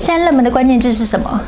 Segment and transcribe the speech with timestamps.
[0.00, 1.38] 现在热门的关键字是什么？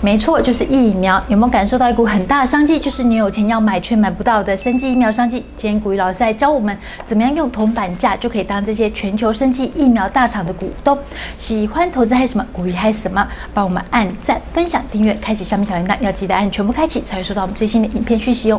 [0.00, 1.22] 没错，就是疫苗。
[1.28, 2.78] 有没有感受到一股很大的商机？
[2.78, 5.44] 就是你有钱要买却买不到的生技疫苗商机。
[5.54, 6.74] 今天股鱼老师来教我们
[7.04, 10.98] 怎么样用铜板价就可以当这些全球生技疫苗大厂的股东。
[11.36, 12.46] 喜欢投资还是什么？
[12.54, 13.28] 股鱼嗨什么？
[13.52, 18.58] 帮我们按赞、分享、订阅、开启下面小铃铛，要记得按全部开启，才会收到我们最新的影片讯息哦。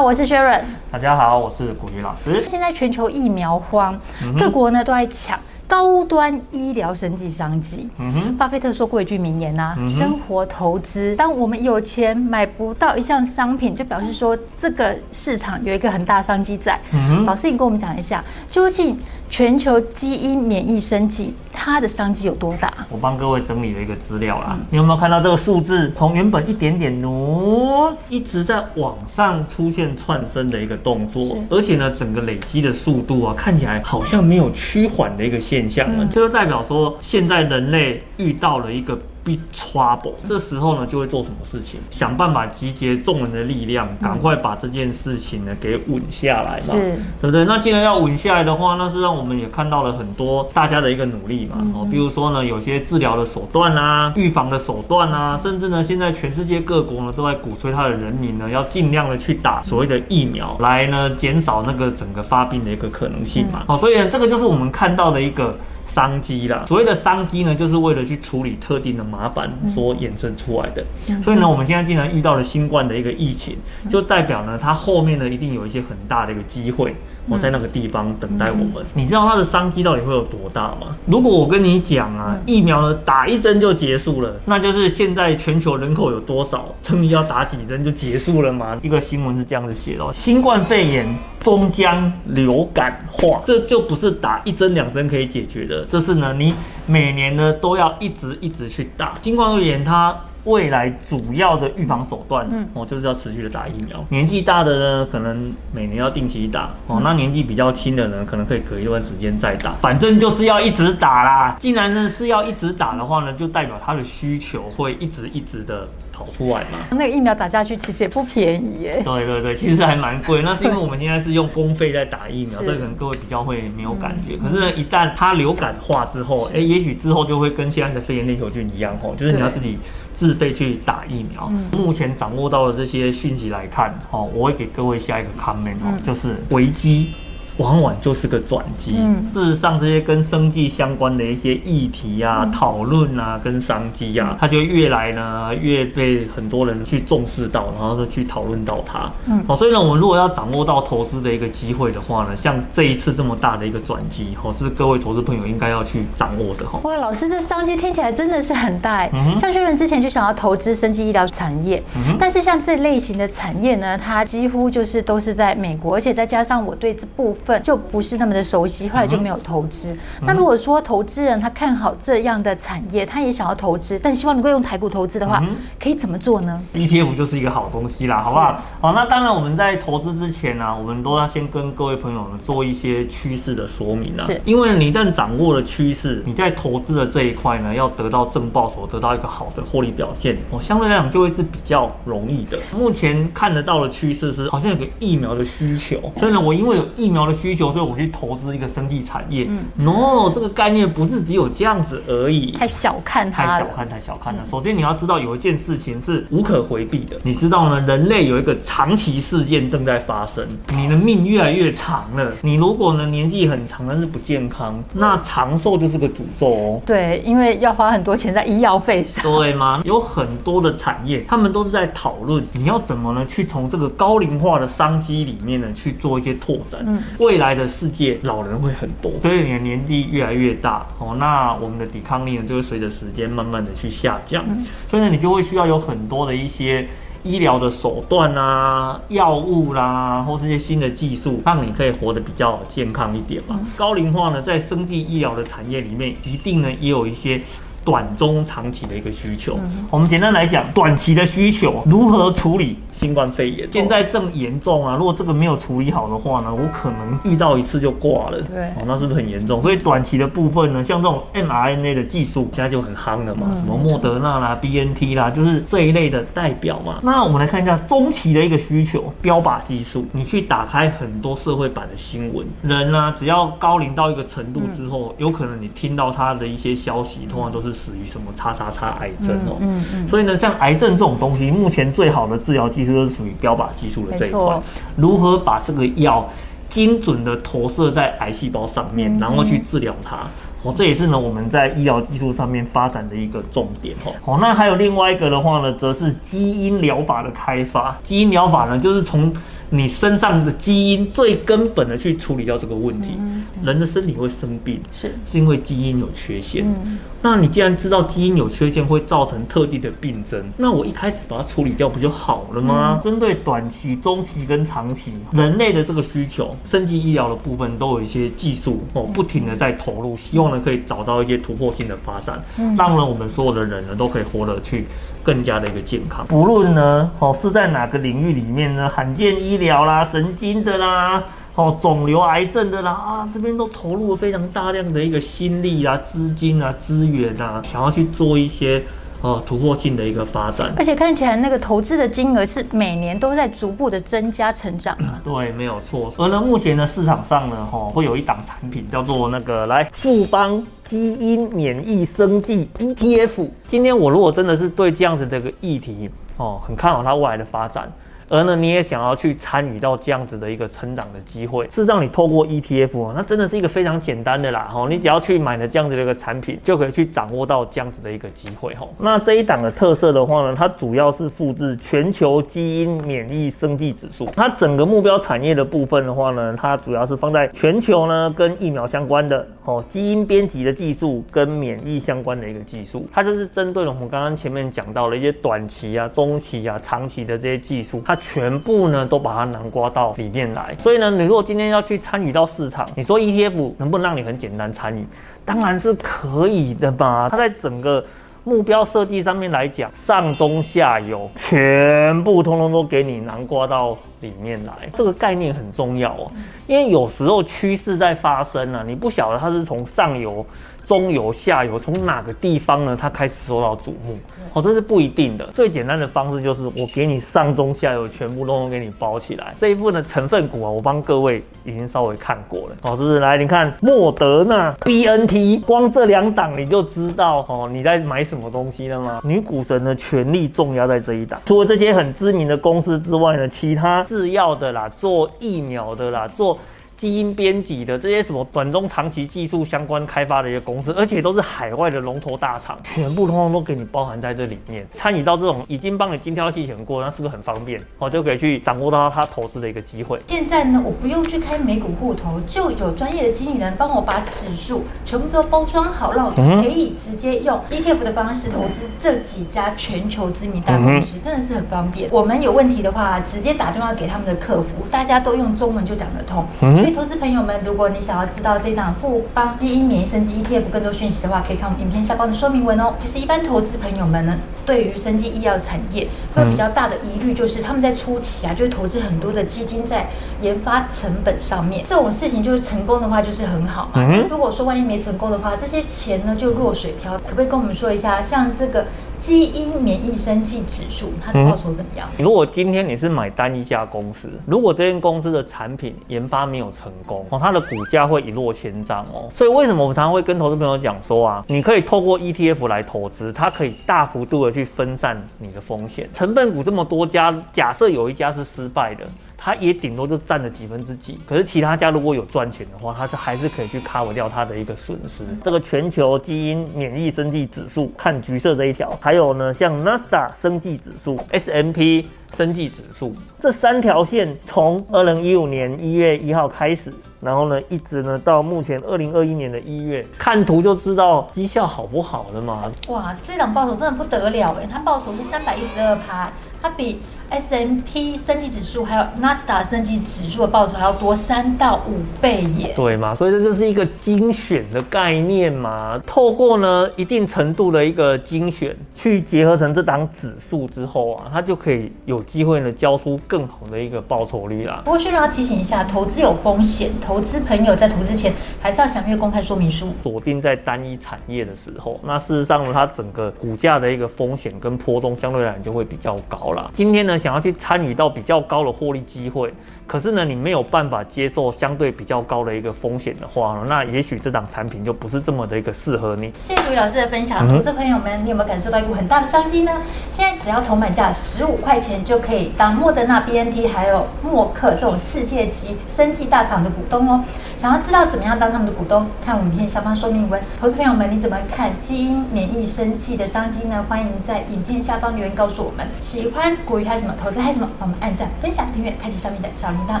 [0.02, 0.62] 好，我是 Sharon。
[0.90, 2.42] 大家好，我是古云老师。
[2.48, 3.96] 现在全球疫苗荒，
[4.36, 5.38] 各国呢都在抢。
[5.68, 7.88] 高端医疗生技商机，
[8.36, 16.78] 巴菲特说过一句名言呐、啊嗯，生活投资，当我们有钱买不到一项商品，就表示说这个市场有一个很大商机在。
[17.24, 18.98] 老师，你跟我们讲一下，究竟
[19.32, 22.70] 全球基因免疫生计它的商机有多大？
[22.90, 25.90] 我帮各位整理了一个资料啦、嗯，你有没有看到这个数字？
[25.96, 38.98] 从原本一点点挪，一直在往上出现窜升的一个动作，而且呢，整个累积的速度啊，看起来好像没有趋缓的一个现象了，这、嗯、就代表说现在人类遇到了一个。
[39.24, 41.78] Big trouble，这时候呢就会做什么事情？
[41.92, 46.74] 想办法集结众人的力量，赶快把这件事情呢给稳下来嘛，
[47.20, 47.44] 对不对？
[47.44, 51.64] 那既然要稳下来的话，那是让我们也看到了很多大家的一个努力嘛。
[51.72, 63.62] 哦，比如说呢，有些治疗的手段啊，预防的手段啊，甚至呢，现在全世界各国呢都在鼓吹他的人民呢要尽量的去打所谓的疫苗，来呢减少那个整个发病的一个可能性嘛。
[63.68, 65.56] 好，所以呢，这个就是我们看到的一个。
[65.94, 70.82] 商机啦，所谓的商机呢，就是为了去处理特定的麻烦所衍生出来的。
[71.22, 73.58] 所以呢，我们现在既然遇到了新冠的一个疫情，
[73.90, 76.94] 就代表呢，它后面呢一定有一些很大的一个机会。
[77.28, 78.84] 我在那个地方等待我们。
[78.94, 80.96] 你知道它的商机到底会有多大吗？
[81.06, 88.78] 如果我跟你讲啊，疫苗呢打一针就结束了，那就是现在全球人口有多少，真的要打几针就结束了吗？
[88.82, 91.06] 一个新闻是这样子写的：新冠肺炎
[91.40, 96.54] 终将流感化，这就不是打一针两针可以解决的，这是呢你
[96.86, 99.14] 每年呢都要一直一直去打。
[99.22, 100.16] 新冠肺炎它。
[100.44, 104.04] 未来主要的预防手段，嗯，哦，就是要持续的打疫苗。
[104.08, 109.72] 年纪大的呢，可能每年要定期打，哦，那年纪比较轻的呢，可能可以隔一段时间再打。
[109.74, 111.56] 反正就是要一直打啦。
[111.60, 116.78] 既然呢是要一直打的话呢，就代表它的需求会一直一直的跑出来嘛。
[116.90, 119.00] 那个疫苗打下去其实也不便宜耶。
[119.04, 120.42] 对对对， 其实还蛮贵。
[120.42, 124.36] 那是因为我们现在是用公费在打疫苗， 所以可能各位比较会没有感觉。
[124.36, 129.78] 可是呢，一旦它流感化之后，哎，也许之后就会跟现在的肺炎链球菌一样，哦，就是你要自己。
[130.22, 137.10] 自费去打疫苗，嗯，目前掌握到的这些讯息来看，哦，我会给各位下一个 comment 哦，就是危机。
[137.58, 138.94] 往往就是个转机。
[138.98, 149.10] 嗯，事实上，这些跟生计相关的一些议题啊、讨论啊、跟商机啊，它就越来呢越被很多人去重视到，然后就去讨论到它。
[149.26, 156.80] 嗯，好，所以呢，我们如果要掌握到投资的一个机会的话呢，像这一次这么大的一个转机，哦，是各位投资朋友应该要去掌握的哈。
[156.84, 159.06] 哇，老师，这商机听起来真的是很大。
[159.12, 167.41] 嗯，像薛仁之前就想要投资生计医疗产业，嗯，但是像这类型的产业呢，它几乎就是都是在美国，而且再加上我对这部分。
[167.44, 169.92] 份就不是那么的熟悉，后来就没有投资。
[170.20, 170.26] 嗯。
[170.26, 178.62] 那如果说投资人他看好这样的产业，他也想要投资，但希望能够用台股投资的话，嗯，可以怎么做呢？ETF 就是一个好东西啦，好不好？
[178.80, 184.24] 好，那当然我们在投资之前呢，啊，我们都要先跟各位朋友们做一些趋势的说明啊。
[184.24, 192.56] 是，因为你一旦掌握了趋势，你在投资的这一块呢，要得到正报酬，得到一个好的获利表现，哦，相对来讲就会是比较容易的。
[192.76, 197.31] 目前看得到的趋势是，好像有个疫苗的需求，所以呢，我因为有疫苗的。
[197.34, 199.46] 需求，所以我去投资一个生技产业。
[199.48, 202.52] 嗯，no，这个概念不是只有这样子而已。
[202.52, 204.44] 太小看它，太小看，太小看了。
[204.50, 207.80] 首先你要知道有一件事情是无可回避的，你知道呢？
[207.86, 212.32] 人类有一个长期事件正在发生，你的命越来越长了。
[212.42, 216.80] 你如果呢年纪很长，但是不健康，那长寿就是个诅咒哦。
[216.86, 219.24] 对，因为要花很多钱在医药费上。
[219.24, 219.82] 对吗？
[219.84, 226.80] 有很多的产业，他们都是在讨论你要怎么呢去从这个高龄化的商机里面呢去做一些拓展。
[226.86, 227.02] 嗯。
[227.22, 234.44] 未来的世界老人会很多，所以你的年纪越来越大哦，那我们的抵抗力呢就会随着时间慢慢的去下降，
[234.90, 236.88] 所以呢你就会需要有很多的一些
[237.22, 243.60] 医疗的手段啊、药物啦，或是一些新的技术，让你可以活得比较健康一点嘛。
[243.76, 247.40] 高龄化呢，在生技医疗的产业里面，一定呢也有一些。
[247.84, 249.58] 短中长期的一个需求。
[249.60, 253.68] 嗯、我们简单来讲，短期的需求如何处理新冠肺炎？
[253.72, 254.94] 现在正严重啊！
[254.96, 258.40] 如果这个没有处理好的话呢，我可能遇到一次就挂了。
[258.42, 259.60] 对，哦，那是不是很严重？
[259.60, 267.00] 所以短期的部分呢，像这种 mRNA 的技术，现在就很夯了嘛，嗯、什么莫德纳啦、BNT 啦，就是这一类的代表嘛。
[267.02, 270.06] 那我们来看一下中期的一个需求，标靶技术。
[270.12, 279.56] 你去打开很多社会版的新闻，人呢、啊，只要高龄到一个程度之后，嗯、有可能你听到他的一些消息，通常都是死于什么叉叉叉癌症哦。
[279.58, 279.84] 嗯嗯。
[279.94, 284.60] 嗯，所以呢，像癌症这种东西，目前最好的治疗技术都是属于标靶技术的这一块。
[284.96, 286.28] 如何把这个药
[286.70, 290.18] 精准的投射在癌细胞上面，然后去治疗它？
[290.62, 294.12] 哦，这也是呢我们在医疗技术上面发展的一个重点哦。
[294.24, 297.96] 好，那还有另外一个的话呢，则是基因疗法的开发。
[298.04, 299.34] 基因疗法呢，就是从
[299.74, 303.08] 你身上的基因最根本的去处理掉这个问题。
[303.18, 306.62] 嗯嗯、人的身体会生病，是是因为基因有缺陷。
[306.64, 313.00] 嗯、那你既然知道基因有缺陷会造成特定的病症，那我一开始把它处理掉不就好了吗？
[313.00, 324.86] 嗯、针对短期、中期跟长期人类的这个需求，升级医疗的部分都有一些技术哦，不停的在投入，希望呢可以找到一些突破性的发展，嗯、让呢我们所有的人呢都可以活得去。
[325.22, 331.22] 更加的一个健康，不论呢，哦是在哪个领域里面呢，罕见医疗啦、神经的啦、
[331.54, 338.82] 哦肿瘤癌症的啦啊，这边都投入了非常大量的一个心力啊、资金啊、资源啊，想要去做一些。
[339.22, 345.22] 哦，突破性的一个发展，而且看起来那个投资的金额是每年都在逐步的增加成长啊。
[345.24, 346.12] 对，没有错。
[346.18, 353.48] 而呢，目前呢市场上呢，哈、哦，会有一档产品叫做那个来富邦基因免疫生技 ETF。
[353.68, 357.90] 今天我如果真的是对这样子的一个议题，哦，很看好它未来的发展。
[358.32, 361.66] 而呢，你也想要去参与到这样子的一个成长的机会。
[361.66, 364.66] 事实上，你透过 ETF，那真的是一个非常简单的啦。
[364.72, 368.74] 吼，你只要去买了这样子的一个产品，就可以去掌握到这样子的一个机会。
[368.74, 374.24] 吼，那这一档的特色的话呢，它主要是复制全球基因免疫生技指数。
[374.34, 383.06] 它整个目标产业的部分的话呢，它主要是放在全球呢跟疫苗相关的，哦，基因编辑的技术跟免疫相关的一个技术。
[383.12, 388.18] 它就是针对了我们刚刚前面讲到的一些短期啊、中期啊、长期的这些技术，它。
[388.22, 395.04] 全部呢都把它囊括到里面来，所以呢，你如果今天要去参与到市场，你说 ETF 能不能让你很简单参与？
[395.44, 397.28] 当然是可以的吧。
[397.28, 398.02] 它在整个
[398.44, 406.30] 目标设计上面来讲，上中下游全部通通都给你囊括到里面来，这个概念很重要哦。
[406.66, 410.46] 因为有时候趋势在发生呢，你不晓得它是从上游。
[410.84, 412.96] 中游、下游，从哪个地方呢？
[413.00, 414.18] 它开始受到瞩目，
[414.52, 415.46] 哦，这是不一定的。
[415.48, 419.54] 最简单的方式就是我给你上中下游全部都给你包起来。
[419.58, 423.20] 这一部分的成分股啊，我帮各位已经稍微看过了，哦，是不是？
[423.20, 429.20] 来，你看莫德纳、BNT，光这两档你就知道哦，你在买什么东西了吗？
[429.24, 431.40] 女股神的权力重压在这一档。
[431.46, 436.58] 除了这些很知名的公司之外呢，其他制药的啦，做疫苗的啦，做。
[437.02, 444.86] 基因编辑的这些什么短中长期技术相关开发的一些公司，而且都是海外的龙头大厂，全部通通都给你包含在这里面。
[444.94, 447.80] 参与到这种已经帮你精挑细选过，那是不是很方便？
[447.98, 450.20] 我就可以去掌握到他投资的一个机会。
[450.28, 462.08] 现在呢，我不用去开美股户头，就有专业的经理人帮我把指数全部都包装好，让我可以直接用 ETF 的方式投资这几家全球知名大公司，真的是很方便。
[462.12, 466.46] 我们有问题的话，直接打电话给他们的客服，大家都用中文就讲得通。
[466.92, 472.92] 投资朋友们，如果你想要知道这档富邦基因免疫升级 ETF 更多讯息的话，可以看我们影片下方的说明文哦。
[472.98, 474.36] 其实一般投资朋友们呢，
[474.66, 480.06] 对于生技医药产业会比较大的疑虑，就是他们在初期啊，就会投资很多的基金在
[480.42, 481.84] 研发成本上面。
[481.88, 484.02] 这种事情就是成功的话就是很好嘛。
[484.28, 487.14] 如果说万一没成功的话，这些钱呢就落水漂。
[487.14, 488.86] 可不可以跟我们说一下，像这个？
[489.22, 492.08] 基因免疫生计指数，它的报酬怎么样？
[492.18, 499.30] 如果今天你是买单一家公司，如果这间公司的产品研发没有成功，哦，它的股价会一落千丈哦。
[499.32, 506.10] 所以为什么我们常常会跟投资朋友讲说啊，你可以透过 ETF 来投资，它可以大幅度的去分散你的风险。
[506.12, 509.06] 成分股这么多家，假设有一家是失败的。
[509.44, 515.24] 它也顶多就占了几分之几，可是其他家如果有赚钱的话，它是还是可以去 cover 掉它的一个损失。
[515.42, 522.04] 这个全球基因免疫生计指数，看橘色这一条，还有呢，像 NASDAQ 生计指数、SMP
[522.36, 532.70] 生计指数这三条线，从二零一五年一月一号开始，然后呢，一直呢到目前二零二一年的一月，看图就知道绩效好不好了嘛。
[532.90, 536.30] 哇，这档报酬真的不得了哎，它报酬是三百一十二趴，
[536.62, 537.00] 它比。
[537.32, 542.74] S&P 升级指数还有纳斯达生技指数的报酬还要多三到五倍耶。
[542.76, 545.98] 对嘛，所以这就是一个精选的概念嘛。
[546.06, 554.82] 透过呢一定程度的一个精选，去结合成这档指数之后啊，它就可以有机会呢交出更好的一个报酬率啦。
[554.84, 559.88] 不过需要提醒一下，投资有风险，投资朋友在投资前还是要详阅公开说明书。
[560.02, 566.70] 锁定在单一产业的时候，那事实上呢，它整个股价的一个风险跟波动相对来讲就会比较高啦。
[566.74, 569.54] 今天呢，想要去参与到比较高的获利机会，
[569.86, 576.32] 可是呢，你没有办法接受相对比较高的一个风险的话呢，那也许这档产品就不是这么的一个适合你。
[576.40, 579.70] 谢谢股鱼老师的分享，投资朋友们，你有没有感受到一股很大的商机呢？
[580.10, 587.22] 现在只要铜板价十五块钱就可以当莫德纳、BNT 还有默克这种世界级生技大厂的股东哦。
[587.54, 590.42] 想要知道怎么样当他们的股东，看我们影片下方说明文。
[590.60, 593.84] 投资朋友们，你怎么看基因免疫生技的商机呢？
[593.88, 595.86] 欢迎在影片下方留言告诉我们。
[596.00, 597.11] 喜欢古语还是什么？
[597.20, 597.68] 投资还有什么？
[597.78, 600.00] 帮我们按赞、分享、订阅，开启上面的小铃铛，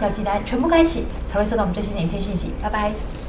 [0.00, 2.52] 要记得全部开启，才会收到我们最新的影片讯息。
[2.62, 3.23] 拜拜。